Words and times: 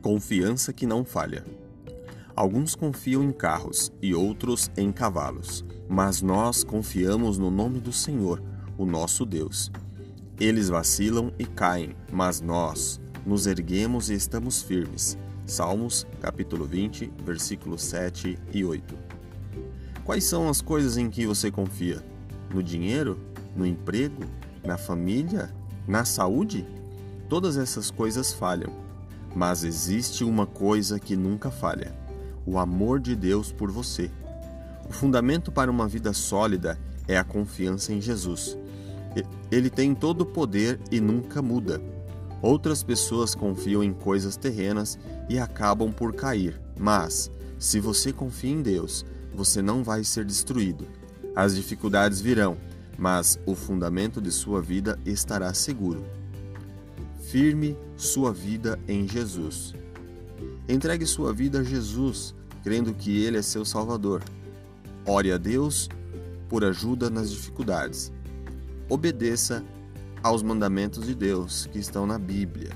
Confiança 0.00 0.72
que 0.72 0.86
não 0.86 1.04
falha. 1.04 1.44
Alguns 2.36 2.76
confiam 2.76 3.24
em 3.24 3.32
carros 3.32 3.92
e 4.00 4.14
outros 4.14 4.70
em 4.76 4.92
cavalos, 4.92 5.64
mas 5.88 6.22
nós 6.22 6.62
confiamos 6.62 7.38
no 7.38 7.50
nome 7.50 7.80
do 7.80 7.92
Senhor, 7.92 8.40
o 8.76 8.86
nosso 8.86 9.26
Deus. 9.26 9.72
Eles 10.38 10.68
vacilam 10.68 11.32
e 11.38 11.44
caem, 11.44 11.96
mas 12.12 12.40
nós 12.40 13.00
nos 13.26 13.48
erguemos 13.48 14.10
e 14.10 14.14
estamos 14.14 14.62
firmes. 14.62 15.18
Salmos, 15.44 16.06
capítulo 16.20 16.64
20, 16.64 17.12
versículos 17.24 17.82
7 17.82 18.38
e 18.52 18.64
8. 18.64 18.94
Quais 20.08 20.24
são 20.24 20.48
as 20.48 20.62
coisas 20.62 20.96
em 20.96 21.10
que 21.10 21.26
você 21.26 21.50
confia? 21.50 22.02
No 22.48 22.62
dinheiro? 22.62 23.18
No 23.54 23.66
emprego? 23.66 24.24
Na 24.64 24.78
família? 24.78 25.50
Na 25.86 26.02
saúde? 26.06 26.66
Todas 27.28 27.58
essas 27.58 27.90
coisas 27.90 28.32
falham, 28.32 28.72
mas 29.36 29.64
existe 29.64 30.24
uma 30.24 30.46
coisa 30.46 30.98
que 30.98 31.14
nunca 31.14 31.50
falha: 31.50 31.94
o 32.46 32.58
amor 32.58 33.00
de 33.00 33.14
Deus 33.14 33.52
por 33.52 33.70
você. 33.70 34.10
O 34.88 34.94
fundamento 34.94 35.52
para 35.52 35.70
uma 35.70 35.86
vida 35.86 36.14
sólida 36.14 36.78
é 37.06 37.18
a 37.18 37.22
confiança 37.22 37.92
em 37.92 38.00
Jesus. 38.00 38.56
Ele 39.52 39.68
tem 39.68 39.94
todo 39.94 40.22
o 40.22 40.26
poder 40.26 40.80
e 40.90 41.02
nunca 41.02 41.42
muda. 41.42 41.82
Outras 42.40 42.82
pessoas 42.82 43.34
confiam 43.34 43.84
em 43.84 43.92
coisas 43.92 44.38
terrenas 44.38 44.98
e 45.28 45.38
acabam 45.38 45.92
por 45.92 46.14
cair, 46.14 46.58
mas, 46.80 47.30
se 47.58 47.78
você 47.78 48.10
confia 48.10 48.52
em 48.52 48.62
Deus, 48.62 49.04
você 49.38 49.62
não 49.62 49.84
vai 49.84 50.02
ser 50.02 50.24
destruído. 50.24 50.84
As 51.36 51.54
dificuldades 51.54 52.20
virão, 52.20 52.58
mas 52.98 53.38
o 53.46 53.54
fundamento 53.54 54.20
de 54.20 54.32
sua 54.32 54.60
vida 54.60 54.98
estará 55.06 55.54
seguro. 55.54 56.04
Firme 57.30 57.76
sua 57.96 58.32
vida 58.32 58.80
em 58.88 59.06
Jesus. 59.06 59.74
Entregue 60.68 61.06
sua 61.06 61.32
vida 61.32 61.60
a 61.60 61.62
Jesus, 61.62 62.34
crendo 62.64 62.92
que 62.92 63.22
Ele 63.22 63.38
é 63.38 63.42
seu 63.42 63.64
Salvador. 63.64 64.24
Ore 65.06 65.30
a 65.30 65.38
Deus 65.38 65.88
por 66.48 66.64
ajuda 66.64 67.08
nas 67.08 67.30
dificuldades. 67.30 68.10
Obedeça 68.88 69.64
aos 70.20 70.42
mandamentos 70.42 71.06
de 71.06 71.14
Deus 71.14 71.68
que 71.70 71.78
estão 71.78 72.08
na 72.08 72.18
Bíblia. 72.18 72.72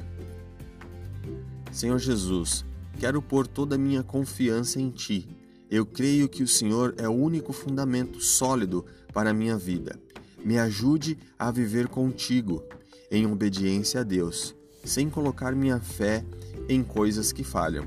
Senhor 1.73 1.99
Jesus, 1.99 2.65
quero 3.01 3.21
pôr 3.21 3.49
toda 3.49 3.75
a 3.75 3.79
minha 3.79 4.05
confiança 4.05 4.81
em 4.81 4.91
Ti. 4.91 5.42
Eu 5.73 5.87
creio 5.87 6.29
que 6.29 6.43
o 6.43 6.47
Senhor 6.47 6.95
é 6.99 7.09
o 7.09 7.13
único 7.13 7.51
fundamento 7.51 8.21
sólido 8.21 8.85
para 9.11 9.31
a 9.31 9.33
minha 9.33 9.57
vida. 9.57 9.99
Me 10.45 10.59
ajude 10.59 11.19
a 11.39 11.51
viver 11.51 11.89
contigo, 11.89 12.63
em 13.11 13.25
obediência 13.27 14.01
a 14.01 14.05
Deus, 14.05 14.55
sem 14.85 15.09
colocar 15.09 15.55
minha 15.55 15.81
fé 15.81 16.23
em 16.69 16.83
coisas 16.83 17.33
que 17.33 17.43
falham. 17.43 17.87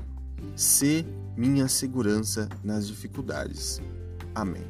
Sê 0.56 1.04
minha 1.36 1.68
segurança 1.68 2.48
nas 2.64 2.88
dificuldades. 2.88 3.80
Amém. 4.34 4.64